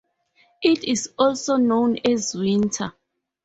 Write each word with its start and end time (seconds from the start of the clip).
It 0.63 0.83
is 0.83 1.11
also 1.19 1.57
known 1.57 1.97
as 1.99 2.33
Winter. 2.33 2.93